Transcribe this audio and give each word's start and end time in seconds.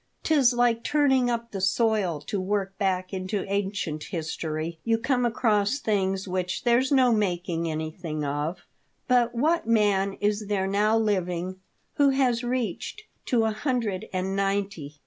"'Tis 0.23 0.51
like 0.51 0.83
turning 0.83 1.29
up 1.29 1.51
the 1.51 1.61
soil 1.61 2.19
to 2.21 2.41
work 2.41 2.75
back 2.79 3.13
into 3.13 3.45
ancient 3.45 4.05
history; 4.05 4.79
you 4.83 4.97
come 4.97 5.27
across 5.27 5.77
things 5.77 6.27
which 6.27 6.63
there's 6.63 6.91
no 6.91 7.11
making 7.11 7.69
anything 7.69 8.25
of."" 8.25 8.65
But 9.07 9.35
what 9.35 9.67
man 9.67 10.13
is 10.13 10.47
there 10.47 10.65
now 10.65 10.97
living 10.97 11.59
who 11.97 12.09
has 12.09 12.43
reached 12.43 13.03
to 13.27 13.45
a 13.45 13.51
hundred 13.51 14.09
and 14.11 14.35
ninety 14.35 14.95